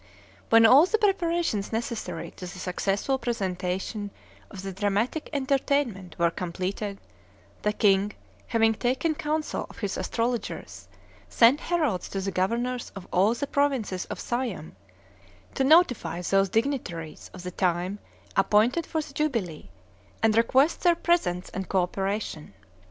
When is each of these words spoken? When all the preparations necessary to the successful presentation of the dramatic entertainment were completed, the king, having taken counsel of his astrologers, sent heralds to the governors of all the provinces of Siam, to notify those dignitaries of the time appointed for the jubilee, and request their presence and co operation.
When 0.49 0.65
all 0.65 0.87
the 0.87 0.97
preparations 0.97 1.71
necessary 1.71 2.31
to 2.31 2.45
the 2.45 2.47
successful 2.59 3.19
presentation 3.19 4.09
of 4.49 4.63
the 4.63 4.73
dramatic 4.73 5.29
entertainment 5.31 6.15
were 6.17 6.31
completed, 6.31 6.99
the 7.61 7.71
king, 7.71 8.13
having 8.47 8.73
taken 8.73 9.13
counsel 9.13 9.67
of 9.69 9.77
his 9.77 9.97
astrologers, 9.97 10.87
sent 11.29 11.59
heralds 11.59 12.09
to 12.09 12.19
the 12.19 12.31
governors 12.31 12.91
of 12.95 13.07
all 13.13 13.35
the 13.35 13.45
provinces 13.45 14.05
of 14.05 14.19
Siam, 14.19 14.75
to 15.53 15.63
notify 15.63 16.19
those 16.23 16.49
dignitaries 16.49 17.29
of 17.31 17.43
the 17.43 17.51
time 17.51 17.99
appointed 18.35 18.87
for 18.87 19.01
the 19.03 19.13
jubilee, 19.13 19.69
and 20.23 20.35
request 20.35 20.81
their 20.81 20.95
presence 20.95 21.49
and 21.49 21.69
co 21.69 21.83
operation. 21.83 22.55